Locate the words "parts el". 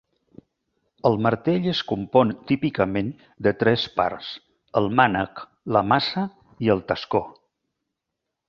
3.99-4.89